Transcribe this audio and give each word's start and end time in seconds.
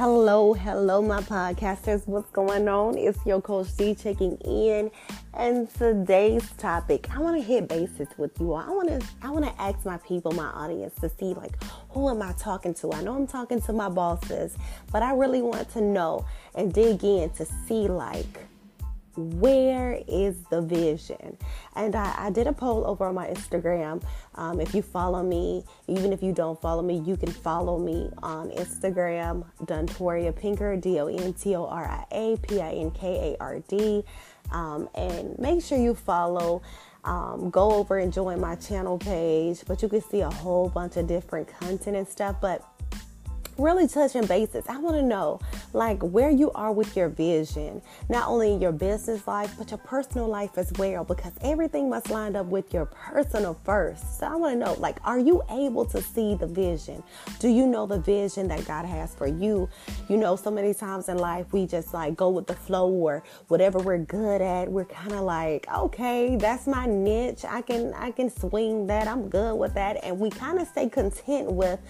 Hello, 0.00 0.54
hello, 0.54 1.02
my 1.02 1.20
podcasters. 1.20 2.08
What's 2.08 2.30
going 2.30 2.68
on? 2.68 2.96
It's 2.96 3.18
your 3.26 3.42
coach 3.42 3.76
D 3.76 3.94
checking 3.94 4.38
in. 4.38 4.90
And 5.34 5.68
today's 5.74 6.50
topic, 6.52 7.14
I 7.14 7.18
want 7.18 7.36
to 7.36 7.42
hit 7.42 7.68
bases 7.68 8.08
with 8.16 8.30
you 8.40 8.54
all. 8.54 8.60
I 8.60 8.70
want 8.70 8.88
to, 8.88 9.06
I 9.20 9.28
want 9.28 9.44
to 9.44 9.60
ask 9.60 9.84
my 9.84 9.98
people, 9.98 10.32
my 10.32 10.46
audience, 10.46 10.94
to 11.02 11.10
see 11.10 11.34
like 11.34 11.62
who 11.90 12.08
am 12.08 12.22
I 12.22 12.32
talking 12.38 12.72
to? 12.76 12.94
I 12.94 13.02
know 13.02 13.14
I'm 13.14 13.26
talking 13.26 13.60
to 13.60 13.74
my 13.74 13.90
bosses, 13.90 14.56
but 14.90 15.02
I 15.02 15.12
really 15.12 15.42
want 15.42 15.70
to 15.72 15.82
know 15.82 16.24
and 16.54 16.72
dig 16.72 17.04
in 17.04 17.28
to 17.32 17.44
see 17.44 17.86
like 17.86 18.49
where 19.16 20.00
is 20.06 20.36
the 20.50 20.62
vision? 20.62 21.36
And 21.74 21.94
I, 21.96 22.14
I, 22.16 22.30
did 22.30 22.46
a 22.46 22.52
poll 22.52 22.86
over 22.86 23.06
on 23.06 23.14
my 23.14 23.26
Instagram. 23.26 24.02
Um, 24.34 24.60
if 24.60 24.74
you 24.74 24.82
follow 24.82 25.22
me, 25.22 25.64
even 25.88 26.12
if 26.12 26.22
you 26.22 26.32
don't 26.32 26.60
follow 26.60 26.82
me, 26.82 26.98
you 26.98 27.16
can 27.16 27.30
follow 27.30 27.78
me 27.78 28.10
on 28.22 28.50
Instagram, 28.50 29.44
Dontoria 29.64 30.32
Pinkard, 30.32 30.80
D 30.80 31.00
O 31.00 31.06
N 31.06 31.32
T 31.32 31.54
O 31.56 31.66
R 31.66 31.84
I 31.84 32.04
A 32.12 32.36
P 32.38 32.60
I 32.60 32.72
N 32.72 32.90
K 32.90 33.34
A 33.34 33.42
R 33.42 33.60
D. 33.68 34.04
Um, 34.52 34.88
and 34.94 35.38
make 35.38 35.62
sure 35.62 35.78
you 35.78 35.94
follow. 35.94 36.62
Um, 37.02 37.48
go 37.48 37.72
over 37.72 37.96
and 37.98 38.12
join 38.12 38.40
my 38.40 38.56
channel 38.56 38.98
page, 38.98 39.62
but 39.66 39.80
you 39.80 39.88
can 39.88 40.02
see 40.02 40.20
a 40.20 40.28
whole 40.28 40.68
bunch 40.68 40.98
of 40.98 41.06
different 41.06 41.48
content 41.48 41.96
and 41.96 42.06
stuff. 42.06 42.36
But 42.42 42.62
really 43.60 43.86
touching 43.86 44.26
bases. 44.26 44.64
I 44.68 44.78
want 44.78 44.96
to 44.96 45.02
know 45.02 45.40
like 45.72 46.02
where 46.02 46.30
you 46.30 46.50
are 46.52 46.72
with 46.72 46.96
your 46.96 47.08
vision, 47.08 47.82
not 48.08 48.28
only 48.28 48.52
in 48.52 48.60
your 48.60 48.72
business 48.72 49.26
life, 49.26 49.54
but 49.58 49.70
your 49.70 49.78
personal 49.78 50.26
life 50.26 50.56
as 50.56 50.72
well, 50.78 51.04
because 51.04 51.32
everything 51.42 51.88
must 51.88 52.10
line 52.10 52.36
up 52.36 52.46
with 52.46 52.72
your 52.72 52.86
personal 52.86 53.58
first. 53.64 54.18
So 54.18 54.26
I 54.26 54.36
want 54.36 54.54
to 54.54 54.58
know 54.58 54.74
like, 54.74 54.98
are 55.04 55.18
you 55.18 55.42
able 55.50 55.84
to 55.86 56.00
see 56.00 56.34
the 56.34 56.46
vision? 56.46 57.02
Do 57.38 57.48
you 57.48 57.66
know 57.66 57.86
the 57.86 57.98
vision 57.98 58.48
that 58.48 58.66
God 58.66 58.84
has 58.84 59.14
for 59.14 59.26
you? 59.26 59.68
You 60.08 60.16
know, 60.16 60.36
so 60.36 60.50
many 60.50 60.74
times 60.74 61.08
in 61.08 61.18
life 61.18 61.52
we 61.52 61.66
just 61.66 61.94
like 61.94 62.16
go 62.16 62.30
with 62.30 62.46
the 62.46 62.54
flow 62.54 62.90
or 62.90 63.22
whatever 63.48 63.78
we're 63.78 63.98
good 63.98 64.40
at. 64.40 64.70
We're 64.70 64.84
kind 64.84 65.12
of 65.12 65.20
like, 65.20 65.66
okay, 65.72 66.36
that's 66.36 66.66
my 66.66 66.86
niche. 66.86 67.44
I 67.44 67.62
can 67.62 67.92
I 67.94 68.10
can 68.10 68.30
swing 68.30 68.86
that. 68.86 69.06
I'm 69.08 69.28
good 69.28 69.54
with 69.56 69.74
that, 69.74 70.02
and 70.02 70.18
we 70.18 70.30
kind 70.30 70.58
of 70.58 70.68
stay 70.68 70.88
content 70.88 71.50
with 71.50 71.80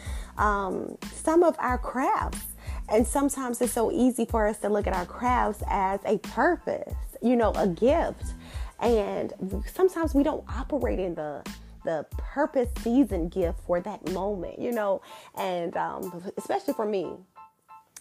um, 0.41 0.97
some 1.13 1.43
of 1.43 1.55
our 1.59 1.79
crafts. 1.79 2.47
And 2.89 3.07
sometimes 3.07 3.61
it's 3.61 3.73
so 3.73 3.93
easy 3.93 4.25
for 4.25 4.49
us 4.49 4.59
to 4.59 4.69
look 4.69 4.89
at 4.89 4.93
our 4.93 5.07
crafts 5.07 5.63
as 5.69 6.01
a 6.05 6.19
purpose, 6.19 6.95
you 7.23 7.37
know, 7.37 7.53
a 7.53 7.69
gift. 7.69 8.35
And 8.81 9.33
sometimes 9.73 10.15
we 10.15 10.25
don't 10.25 10.45
operate 10.49 10.99
in 10.99 11.15
the 11.15 11.45
the 11.83 12.05
purpose 12.19 12.69
season 12.83 13.29
gift 13.29 13.59
for 13.67 13.81
that 13.81 14.07
moment, 14.13 14.59
you 14.59 14.71
know, 14.71 15.01
and 15.35 15.75
um, 15.79 16.23
especially 16.37 16.75
for 16.75 16.85
me, 16.85 17.07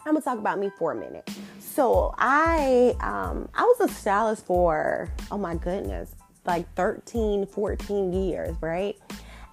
I'm 0.05 0.13
gonna 0.13 0.21
talk 0.21 0.37
about 0.37 0.59
me 0.59 0.69
for 0.77 0.91
a 0.91 0.95
minute. 0.95 1.29
So 1.59 2.13
I 2.17 2.95
um, 2.99 3.47
I 3.53 3.63
was 3.63 3.89
a 3.89 3.93
stylist 3.93 4.45
for 4.45 5.09
oh 5.31 5.37
my 5.37 5.55
goodness, 5.55 6.13
like 6.45 6.71
13, 6.75 7.45
14 7.45 8.11
years, 8.11 8.55
right? 8.61 8.97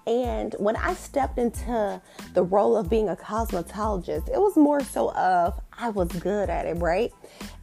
And 0.07 0.55
when 0.57 0.77
I 0.77 0.93
stepped 0.93 1.37
into 1.37 2.01
the 2.33 2.41
role 2.41 2.77
of 2.77 2.89
being 2.89 3.09
a 3.09 3.15
cosmetologist, 3.15 4.29
it 4.29 4.39
was 4.39 4.55
more 4.55 4.81
so 4.81 5.11
of 5.11 5.59
I 5.77 5.89
was 5.89 6.07
good 6.07 6.49
at 6.49 6.65
it, 6.65 6.77
right? 6.77 7.11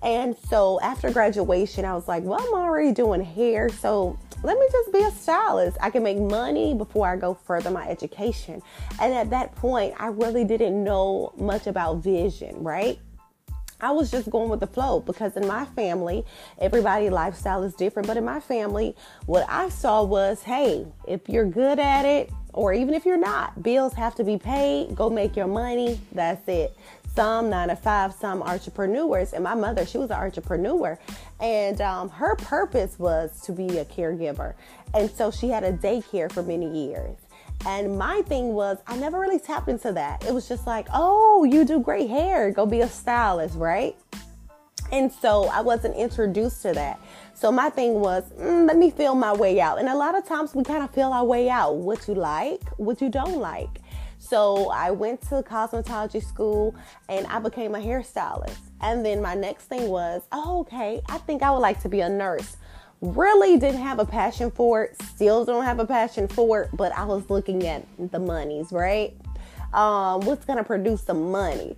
And 0.03 0.36
so 0.48 0.78
after 0.83 1.11
graduation, 1.11 1.86
I 1.86 1.95
was 1.95 2.06
like, 2.06 2.23
well, 2.23 2.39
I'm 2.39 2.55
already 2.55 2.92
doing 2.92 3.25
hair, 3.25 3.70
so 3.70 4.19
let 4.42 4.59
me 4.59 4.67
just 4.70 4.92
be 4.92 5.01
a 5.01 5.11
stylist. 5.11 5.78
I 5.81 5.89
can 5.89 6.03
make 6.03 6.19
money 6.19 6.75
before 6.75 7.09
I 7.09 7.17
go 7.17 7.33
further 7.33 7.70
my 7.70 7.89
education. 7.89 8.61
And 9.01 9.14
at 9.14 9.31
that 9.31 9.55
point, 9.55 9.95
I 9.98 10.08
really 10.08 10.45
didn't 10.45 10.84
know 10.84 11.33
much 11.39 11.67
about 11.67 12.03
vision, 12.03 12.62
right? 12.62 12.98
I 13.84 13.90
was 13.90 14.11
just 14.11 14.30
going 14.30 14.48
with 14.48 14.61
the 14.61 14.67
flow 14.67 15.00
because 15.00 15.36
in 15.36 15.46
my 15.46 15.67
family, 15.67 16.24
everybody 16.58 17.11
lifestyle 17.11 17.62
is 17.64 17.74
different. 17.74 18.08
But 18.08 18.17
in 18.17 18.24
my 18.24 18.40
family, 18.40 18.96
what 19.27 19.45
I 19.46 19.68
saw 19.68 20.02
was, 20.02 20.42
hey, 20.42 20.86
if 21.06 21.28
you're 21.28 21.45
good 21.45 21.78
at 21.78 22.06
it, 22.06 22.30
or 22.55 22.72
even 22.72 22.95
if 22.95 23.05
you're 23.05 23.18
not, 23.18 23.62
bills 23.62 23.92
have 23.92 24.14
to 24.14 24.24
be 24.24 24.39
paid. 24.39 24.95
Go 24.95 25.11
make 25.11 25.36
your 25.36 25.48
money. 25.48 26.00
That's 26.12 26.48
it. 26.48 26.74
Some 27.14 27.50
nine 27.50 27.68
to 27.68 27.77
five, 27.77 28.14
some 28.14 28.42
entrepreneurs. 28.42 29.34
And 29.34 29.45
my 29.45 29.55
mother, 29.55 29.84
she 29.84 29.98
was 29.98 30.11
an 30.11 30.16
entrepreneur, 30.16 30.98
and 31.39 31.80
um, 31.83 32.08
her 32.08 32.36
purpose 32.36 32.98
was 32.98 33.39
to 33.42 33.52
be 33.52 33.78
a 33.78 33.84
caregiver. 33.84 34.55
And 34.95 35.11
so 35.11 35.30
she 35.30 35.48
had 35.48 35.62
a 35.62 35.72
daycare 35.72 36.33
for 36.33 36.42
many 36.42 36.86
years. 36.86 37.18
And 37.67 37.98
my 37.98 38.23
thing 38.23 38.52
was, 38.52 38.79
I 38.86 38.97
never 38.97 39.19
really 39.19 39.39
tapped 39.39 39.69
into 39.69 39.92
that. 39.92 40.25
It 40.25 40.35
was 40.35 40.48
just 40.48 40.67
like, 40.67 40.86
oh, 40.92 41.45
you 41.45 41.64
do 41.64 41.80
great 41.80 42.11
hair, 42.11 42.51
go 42.51 42.67
be 42.67 42.80
a 42.80 42.89
stylist, 42.89 43.57
right? 43.57 43.97
And 44.92 45.11
so 45.11 45.45
I 45.45 45.61
wasn't 45.61 45.97
introduced 45.97 46.63
to 46.63 46.73
that. 46.75 47.01
So 47.33 47.51
my 47.51 47.70
thing 47.70 47.95
was, 47.95 48.25
mm, 48.39 48.67
let 48.67 48.77
me 48.77 48.91
feel 48.91 49.14
my 49.14 49.33
way 49.33 49.61
out. 49.61 49.79
And 49.79 49.89
a 49.89 49.95
lot 49.97 50.14
of 50.17 50.27
times 50.27 50.55
we 50.55 50.63
kind 50.63 50.85
of 50.85 50.91
feel 50.91 51.13
our 51.13 51.25
way 51.25 51.48
out 51.48 51.77
what 51.77 52.07
you 52.07 52.14
like, 52.14 52.63
what 52.77 53.01
you 53.01 53.08
don't 53.08 53.39
like. 53.39 53.81
So 54.19 54.70
I 54.70 54.91
went 54.91 55.20
to 55.23 55.42
cosmetology 55.42 56.23
school 56.23 56.75
and 57.08 57.27
I 57.27 57.39
became 57.39 57.75
a 57.75 57.79
hairstylist. 57.79 58.58
And 58.81 59.05
then 59.05 59.20
my 59.20 59.35
next 59.35 59.64
thing 59.64 59.89
was, 59.89 60.23
oh, 60.33 60.61
okay, 60.61 61.01
I 61.08 61.19
think 61.19 61.42
I 61.42 61.51
would 61.51 61.58
like 61.58 61.81
to 61.81 61.89
be 61.89 62.01
a 62.01 62.08
nurse 62.08 62.57
really 63.01 63.59
didn't 63.59 63.81
have 63.81 63.99
a 63.99 64.05
passion 64.05 64.51
for 64.51 64.85
it, 64.85 65.03
still 65.03 65.45
don't 65.45 65.65
have 65.65 65.79
a 65.79 65.87
passion 65.87 66.29
for 66.29 66.63
it, 66.63 66.71
but 66.73 66.93
I 66.93 67.05
was 67.05 67.29
looking 67.29 67.67
at 67.67 67.85
the 68.13 68.19
monies, 68.19 68.73
right? 68.73 69.15
Um, 69.73 70.21
what's 70.21 70.45
gonna 70.45 70.65
produce 70.65 71.03
some 71.03 71.31
money? 71.31 71.77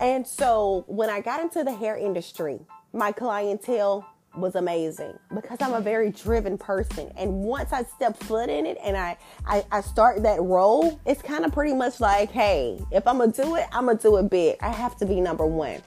And 0.00 0.26
so 0.26 0.84
when 0.86 1.10
I 1.10 1.20
got 1.20 1.40
into 1.40 1.62
the 1.62 1.74
hair 1.74 1.96
industry, 1.96 2.58
my 2.92 3.12
clientele 3.12 4.06
was 4.36 4.54
amazing 4.54 5.18
because 5.34 5.58
I'm 5.60 5.74
a 5.74 5.80
very 5.80 6.10
driven 6.10 6.56
person. 6.56 7.10
And 7.16 7.42
once 7.42 7.72
I 7.72 7.82
step 7.82 8.16
foot 8.22 8.48
in 8.48 8.64
it 8.64 8.78
and 8.82 8.96
I, 8.96 9.16
I, 9.46 9.64
I 9.72 9.80
start 9.80 10.22
that 10.22 10.40
role, 10.40 11.00
it's 11.04 11.22
kind 11.22 11.44
of 11.44 11.52
pretty 11.52 11.74
much 11.74 12.00
like, 12.00 12.30
hey, 12.30 12.78
if 12.90 13.06
I'm 13.06 13.18
gonna 13.18 13.32
do 13.32 13.56
it, 13.56 13.66
I'm 13.72 13.86
gonna 13.86 13.98
do 13.98 14.16
it 14.16 14.30
big. 14.30 14.56
I 14.60 14.70
have 14.70 14.96
to 14.98 15.06
be 15.06 15.20
number 15.20 15.46
one. 15.46 15.82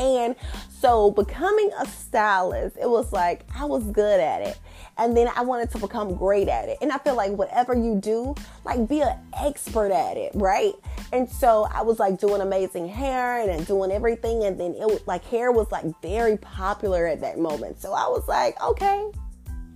And 0.00 0.34
so 0.80 1.10
becoming 1.10 1.70
a 1.78 1.86
stylist, 1.86 2.78
it 2.80 2.88
was 2.88 3.12
like 3.12 3.44
I 3.54 3.66
was 3.66 3.84
good 3.84 4.18
at 4.18 4.40
it. 4.40 4.58
And 4.96 5.16
then 5.16 5.30
I 5.36 5.42
wanted 5.42 5.70
to 5.72 5.78
become 5.78 6.14
great 6.14 6.48
at 6.48 6.68
it. 6.68 6.78
And 6.80 6.90
I 6.90 6.98
feel 6.98 7.14
like 7.14 7.32
whatever 7.32 7.74
you 7.74 8.00
do, 8.00 8.34
like 8.64 8.88
be 8.88 9.02
an 9.02 9.16
expert 9.38 9.92
at 9.92 10.16
it, 10.16 10.32
right? 10.34 10.72
And 11.12 11.28
so 11.28 11.68
I 11.72 11.82
was 11.82 11.98
like 11.98 12.18
doing 12.18 12.40
amazing 12.40 12.88
hair 12.88 13.48
and 13.48 13.66
doing 13.66 13.92
everything. 13.92 14.44
And 14.44 14.58
then 14.58 14.74
it 14.74 14.86
was 14.86 15.06
like 15.06 15.24
hair 15.24 15.52
was 15.52 15.70
like 15.70 15.84
very 16.02 16.38
popular 16.38 17.06
at 17.06 17.20
that 17.20 17.38
moment. 17.38 17.80
So 17.80 17.92
I 17.92 18.08
was 18.08 18.26
like, 18.26 18.60
okay, 18.62 19.10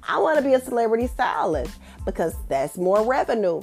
I 0.09 0.19
want 0.19 0.39
to 0.39 0.45
be 0.45 0.55
a 0.55 0.61
celebrity 0.61 1.07
stylist 1.07 1.79
because 2.05 2.35
that's 2.49 2.79
more 2.79 3.07
revenue. 3.07 3.61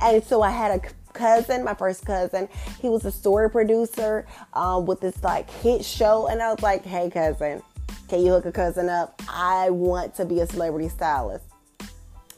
And 0.00 0.22
so 0.22 0.42
I 0.42 0.50
had 0.50 0.80
a 0.80 1.03
cousin, 1.14 1.64
my 1.64 1.74
first 1.74 2.04
cousin. 2.04 2.48
He 2.80 2.88
was 2.88 3.04
a 3.04 3.12
story 3.12 3.48
producer 3.48 4.26
um, 4.52 4.84
with 4.84 5.00
this 5.00 5.22
like 5.22 5.50
hit 5.50 5.84
show, 5.84 6.28
and 6.28 6.42
I 6.42 6.50
was 6.50 6.62
like, 6.62 6.84
"Hey, 6.84 7.08
cousin, 7.08 7.62
can 8.08 8.20
you 8.20 8.32
hook 8.32 8.44
a 8.46 8.52
cousin 8.52 8.88
up? 8.88 9.22
I 9.28 9.70
want 9.70 10.14
to 10.16 10.24
be 10.24 10.40
a 10.40 10.46
celebrity 10.46 10.88
stylist." 10.88 11.44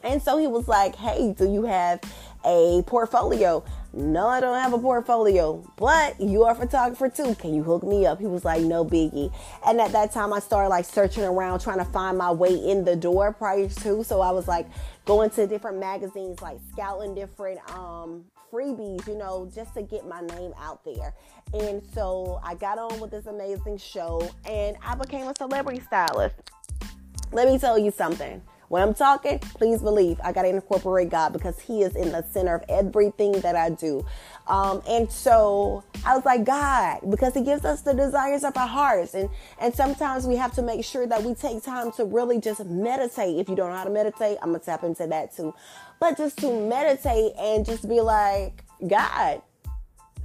And 0.04 0.22
so 0.22 0.38
he 0.38 0.46
was 0.46 0.68
like, 0.68 0.94
"Hey, 0.94 1.34
do 1.36 1.50
you 1.50 1.64
have 1.64 2.00
a 2.44 2.82
portfolio?" 2.86 3.64
No, 3.96 4.28
I 4.28 4.40
don't 4.40 4.60
have 4.60 4.74
a 4.74 4.78
portfolio, 4.78 5.64
but 5.78 6.20
you 6.20 6.44
are 6.44 6.52
a 6.52 6.54
photographer 6.54 7.08
too. 7.08 7.34
Can 7.36 7.54
you 7.54 7.62
hook 7.62 7.82
me 7.82 8.04
up? 8.04 8.20
He 8.20 8.26
was 8.26 8.44
like, 8.44 8.60
no 8.60 8.84
biggie. 8.84 9.32
And 9.66 9.80
at 9.80 9.92
that 9.92 10.12
time, 10.12 10.34
I 10.34 10.40
started 10.40 10.68
like 10.68 10.84
searching 10.84 11.24
around, 11.24 11.60
trying 11.60 11.78
to 11.78 11.84
find 11.86 12.18
my 12.18 12.30
way 12.30 12.54
in 12.54 12.84
the 12.84 12.94
door 12.94 13.32
prior 13.32 13.68
to. 13.68 14.04
So 14.04 14.20
I 14.20 14.32
was 14.32 14.46
like 14.46 14.66
going 15.06 15.30
to 15.30 15.46
different 15.46 15.78
magazines, 15.78 16.42
like 16.42 16.58
scouting 16.72 17.14
different 17.14 17.58
um, 17.70 18.26
freebies, 18.52 19.06
you 19.06 19.16
know, 19.16 19.50
just 19.54 19.74
to 19.74 19.82
get 19.82 20.06
my 20.06 20.20
name 20.20 20.52
out 20.58 20.84
there. 20.84 21.14
And 21.54 21.82
so 21.94 22.40
I 22.42 22.54
got 22.54 22.78
on 22.78 23.00
with 23.00 23.10
this 23.10 23.26
amazing 23.26 23.78
show 23.78 24.28
and 24.48 24.76
I 24.82 24.94
became 24.94 25.26
a 25.28 25.34
celebrity 25.36 25.80
stylist. 25.80 26.36
Let 27.32 27.48
me 27.48 27.58
tell 27.58 27.78
you 27.78 27.90
something. 27.90 28.42
When 28.68 28.82
I'm 28.82 28.94
talking, 28.94 29.38
please 29.38 29.82
believe 29.82 30.20
I 30.22 30.32
got 30.32 30.42
to 30.42 30.48
incorporate 30.48 31.10
God 31.10 31.32
because 31.32 31.58
He 31.60 31.82
is 31.82 31.96
in 31.96 32.12
the 32.12 32.24
center 32.30 32.56
of 32.56 32.64
everything 32.68 33.32
that 33.40 33.56
I 33.56 33.70
do. 33.70 34.04
Um, 34.46 34.82
and 34.88 35.10
so 35.10 35.84
I 36.04 36.14
was 36.14 36.24
like, 36.24 36.44
God, 36.44 37.00
because 37.10 37.34
He 37.34 37.42
gives 37.42 37.64
us 37.64 37.82
the 37.82 37.94
desires 37.94 38.44
of 38.44 38.56
our 38.56 38.68
hearts. 38.68 39.14
And, 39.14 39.28
and 39.60 39.74
sometimes 39.74 40.26
we 40.26 40.36
have 40.36 40.52
to 40.54 40.62
make 40.62 40.84
sure 40.84 41.06
that 41.06 41.22
we 41.22 41.34
take 41.34 41.62
time 41.62 41.92
to 41.92 42.04
really 42.04 42.40
just 42.40 42.64
meditate. 42.64 43.38
If 43.38 43.48
you 43.48 43.56
don't 43.56 43.70
know 43.70 43.76
how 43.76 43.84
to 43.84 43.90
meditate, 43.90 44.38
I'm 44.42 44.50
going 44.50 44.60
to 44.60 44.66
tap 44.66 44.84
into 44.84 45.06
that 45.06 45.36
too 45.36 45.54
but 45.98 46.16
just 46.16 46.38
to 46.38 46.68
meditate 46.68 47.32
and 47.38 47.64
just 47.64 47.88
be 47.88 48.00
like, 48.00 48.62
God, 48.86 49.42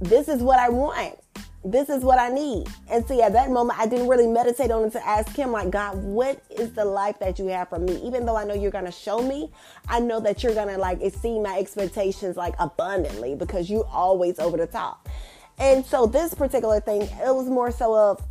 this 0.00 0.28
is 0.28 0.42
what 0.42 0.58
I 0.58 0.68
want. 0.68 1.14
This 1.64 1.88
is 1.88 2.02
what 2.02 2.18
I 2.18 2.28
need. 2.28 2.66
And 2.90 3.06
see, 3.06 3.22
at 3.22 3.32
that 3.34 3.50
moment, 3.50 3.78
I 3.78 3.86
didn't 3.86 4.08
really 4.08 4.26
meditate 4.26 4.72
on 4.72 4.84
it 4.84 4.92
to 4.92 5.06
ask 5.06 5.36
Him, 5.36 5.52
like, 5.52 5.70
God, 5.70 5.96
what 6.02 6.42
is 6.50 6.72
the 6.72 6.84
life 6.84 7.18
that 7.20 7.38
you 7.38 7.46
have 7.46 7.68
for 7.68 7.78
me? 7.78 8.02
Even 8.04 8.26
though 8.26 8.36
I 8.36 8.44
know 8.44 8.54
you're 8.54 8.72
going 8.72 8.84
to 8.84 8.92
show 8.92 9.22
me, 9.22 9.50
I 9.88 10.00
know 10.00 10.18
that 10.20 10.42
you're 10.42 10.54
going 10.54 10.68
to 10.68 10.78
like 10.78 11.00
exceed 11.00 11.40
my 11.40 11.58
expectations 11.58 12.36
like 12.36 12.54
abundantly 12.58 13.36
because 13.36 13.70
you 13.70 13.84
always 13.84 14.40
over 14.40 14.56
the 14.56 14.66
top. 14.66 15.08
And 15.58 15.86
so 15.86 16.06
this 16.06 16.34
particular 16.34 16.80
thing, 16.80 17.02
it 17.02 17.34
was 17.34 17.48
more 17.48 17.70
so 17.70 17.94
of 17.94 18.24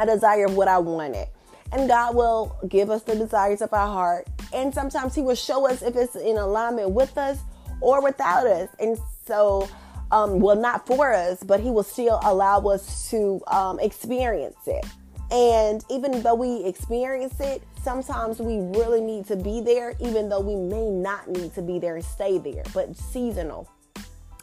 a 0.00 0.06
desire 0.06 0.46
of 0.46 0.54
what 0.54 0.68
I 0.68 0.78
wanted. 0.78 1.28
And 1.72 1.86
God 1.86 2.14
will 2.14 2.56
give 2.68 2.88
us 2.88 3.02
the 3.02 3.14
desires 3.14 3.60
of 3.60 3.74
our 3.74 3.86
heart. 3.86 4.26
And 4.54 4.72
sometimes 4.72 5.14
He 5.14 5.20
will 5.20 5.34
show 5.34 5.68
us 5.68 5.82
if 5.82 5.96
it's 5.96 6.16
in 6.16 6.38
alignment 6.38 6.90
with 6.92 7.18
us 7.18 7.38
or 7.82 8.02
without 8.02 8.46
us. 8.46 8.70
And 8.80 8.98
so, 9.26 9.68
um, 10.10 10.40
well, 10.40 10.56
not 10.56 10.86
for 10.86 11.12
us, 11.12 11.42
but 11.42 11.60
He 11.60 11.70
will 11.70 11.82
still 11.82 12.18
allow 12.22 12.60
us 12.60 13.10
to 13.10 13.40
um, 13.48 13.78
experience 13.80 14.56
it. 14.66 14.84
And 15.30 15.84
even 15.90 16.22
though 16.22 16.34
we 16.34 16.64
experience 16.64 17.38
it, 17.40 17.62
sometimes 17.82 18.38
we 18.38 18.58
really 18.78 19.00
need 19.00 19.26
to 19.26 19.36
be 19.36 19.60
there, 19.60 19.94
even 20.00 20.28
though 20.28 20.40
we 20.40 20.56
may 20.56 20.88
not 20.88 21.28
need 21.28 21.54
to 21.54 21.62
be 21.62 21.78
there 21.78 21.96
and 21.96 22.04
stay 22.04 22.38
there, 22.38 22.62
but 22.72 22.96
seasonal. 22.96 23.68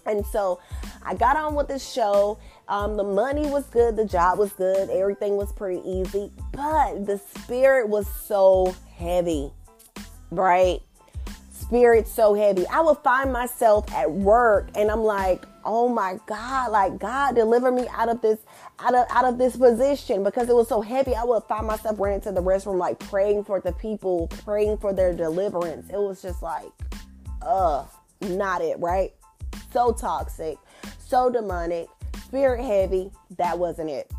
And 0.05 0.23
so 0.25 0.59
I 1.03 1.15
got 1.15 1.35
on 1.37 1.55
with 1.55 1.67
the 1.67 1.79
show. 1.79 2.37
Um, 2.67 2.97
the 2.97 3.03
money 3.03 3.47
was 3.47 3.65
good, 3.65 3.95
the 3.95 4.05
job 4.05 4.37
was 4.39 4.51
good, 4.53 4.89
everything 4.89 5.35
was 5.35 5.51
pretty 5.51 5.81
easy, 5.87 6.31
but 6.51 7.05
the 7.05 7.19
spirit 7.35 7.89
was 7.89 8.07
so 8.07 8.75
heavy, 8.95 9.51
right? 10.31 10.79
Spirit 11.51 12.07
so 12.07 12.33
heavy. 12.33 12.65
I 12.67 12.81
would 12.81 12.97
find 12.99 13.31
myself 13.31 13.91
at 13.93 14.11
work 14.11 14.69
and 14.75 14.89
I'm 14.89 15.03
like, 15.03 15.45
oh 15.65 15.89
my 15.89 16.19
God, 16.25 16.71
like 16.71 16.99
God 16.99 17.35
deliver 17.35 17.71
me 17.71 17.87
out 17.89 18.09
of 18.09 18.21
this, 18.21 18.39
out 18.79 18.95
of 18.95 19.07
out 19.09 19.25
of 19.25 19.37
this 19.37 19.55
position 19.55 20.23
because 20.23 20.47
it 20.49 20.55
was 20.55 20.67
so 20.67 20.81
heavy. 20.81 21.15
I 21.15 21.23
would 21.23 21.43
find 21.43 21.67
myself 21.67 21.99
running 21.99 22.21
to 22.21 22.31
the 22.31 22.41
restroom, 22.41 22.77
like 22.77 22.99
praying 22.99 23.43
for 23.43 23.59
the 23.59 23.73
people, 23.73 24.27
praying 24.27 24.77
for 24.77 24.93
their 24.93 25.13
deliverance. 25.13 25.89
It 25.89 25.97
was 25.97 26.21
just 26.21 26.41
like, 26.41 26.71
uh, 27.41 27.85
not 28.21 28.61
it, 28.61 28.79
right? 28.79 29.13
So 29.73 29.91
toxic, 29.91 30.57
so 30.99 31.29
demonic, 31.29 31.87
spirit 32.23 32.63
heavy. 32.63 33.11
That 33.37 33.57
wasn't 33.57 33.89
it. 33.89 34.11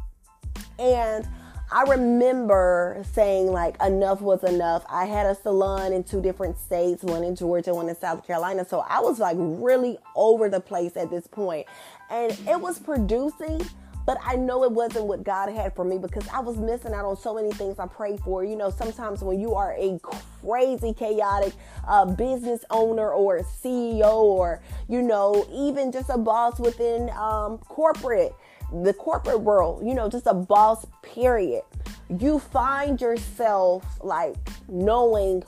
And 0.79 1.27
I 1.71 1.83
remember 1.83 3.03
saying 3.13 3.49
like 3.49 3.81
enough 3.83 4.21
was 4.21 4.45
enough. 4.45 4.85
I 4.89 5.05
had 5.07 5.27
a 5.27 5.35
salon 5.35 5.93
in 5.93 6.05
two 6.05 6.23
different 6.23 6.59
states, 6.59 7.03
one 7.03 7.25
in 7.25 7.35
Georgia, 7.35 7.75
one 7.75 7.89
in 7.89 7.97
South 7.97 8.25
Carolina. 8.25 8.65
So 8.65 8.85
I 8.89 9.01
was 9.01 9.19
like 9.19 9.37
really 9.39 9.99
over 10.15 10.49
the 10.49 10.61
place 10.61 10.97
at 10.97 11.11
this 11.11 11.27
point. 11.27 11.67
And 12.09 12.31
it 12.47 12.61
was 12.61 12.79
producing, 12.79 13.67
but 14.07 14.17
I 14.25 14.37
know 14.37 14.63
it 14.63 14.71
wasn't 14.71 15.07
what 15.07 15.25
God 15.25 15.53
had 15.53 15.75
for 15.75 15.85
me 15.85 15.99
because 15.99 16.27
I 16.29 16.39
was 16.39 16.57
missing 16.57 16.95
out 16.95 17.05
on 17.05 17.17
so 17.17 17.35
many 17.35 17.51
things 17.51 17.81
I 17.81 17.87
prayed 17.87 18.21
for. 18.21 18.45
You 18.45 18.55
know, 18.55 18.71
sometimes 18.71 19.23
when 19.23 19.41
you 19.41 19.55
are 19.55 19.75
a 19.77 19.99
crazy, 20.03 20.93
chaotic 20.93 21.53
uh, 21.89 22.05
business 22.05 22.65
owner 22.71 23.11
or 23.11 23.41
CEO 23.43 24.23
or, 24.23 24.63
you 24.89 25.03
know, 25.03 25.45
even 25.53 25.91
just 25.91 26.11
a 26.11 26.19
boss 26.19 26.61
within 26.61 27.11
um, 27.11 27.59
corporate, 27.59 28.33
the 28.73 28.93
corporate 28.93 29.41
world, 29.41 29.87
you 29.87 29.95
know, 29.95 30.09
just 30.09 30.27
a 30.27 30.35
boss, 30.35 30.87
period. 31.03 31.63
You 32.09 32.39
find 32.39 33.01
yourself 33.01 33.85
like 34.03 34.37
knowing 34.69 35.43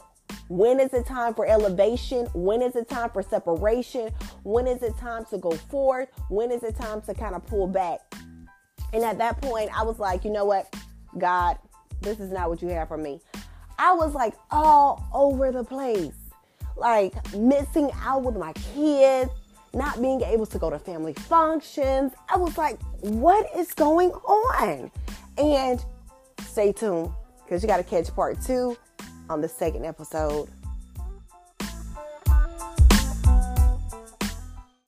when 0.48 0.80
is 0.80 0.92
it 0.94 1.06
time 1.06 1.34
for 1.34 1.46
elevation? 1.46 2.26
When 2.32 2.62
is 2.62 2.74
it 2.74 2.88
time 2.88 3.10
for 3.10 3.22
separation? 3.22 4.10
When 4.44 4.66
is 4.66 4.82
it 4.82 4.96
time 4.96 5.24
to 5.26 5.38
go 5.38 5.50
forth? 5.50 6.08
When 6.30 6.50
is 6.50 6.62
it 6.62 6.76
time 6.76 7.02
to 7.02 7.14
kind 7.14 7.34
of 7.34 7.46
pull 7.46 7.66
back? 7.66 8.00
And 8.92 9.04
at 9.04 9.18
that 9.18 9.40
point, 9.42 9.70
I 9.76 9.82
was 9.82 9.98
like, 9.98 10.24
you 10.24 10.30
know 10.30 10.46
what, 10.46 10.74
God, 11.18 11.58
this 12.00 12.20
is 12.20 12.30
not 12.30 12.48
what 12.48 12.62
you 12.62 12.68
have 12.68 12.88
for 12.88 12.96
me. 12.96 13.20
I 13.78 13.92
was 13.92 14.14
like 14.14 14.34
all 14.50 15.06
over 15.12 15.52
the 15.52 15.64
place, 15.64 16.14
like 16.76 17.12
missing 17.34 17.90
out 18.00 18.22
with 18.22 18.36
my 18.36 18.52
kids, 18.74 19.30
not 19.74 20.00
being 20.00 20.22
able 20.22 20.46
to 20.46 20.58
go 20.58 20.70
to 20.70 20.78
family 20.78 21.12
functions. 21.12 22.12
I 22.28 22.36
was 22.36 22.56
like, 22.58 22.80
what 23.00 23.46
is 23.56 23.72
going 23.74 24.10
on? 24.10 24.90
And 25.36 25.84
stay 26.42 26.72
tuned 26.72 27.10
because 27.44 27.62
you 27.62 27.68
got 27.68 27.78
to 27.78 27.82
catch 27.82 28.14
part 28.14 28.40
two 28.42 28.76
on 29.28 29.40
the 29.40 29.48
second 29.48 29.84
episode. 29.84 30.48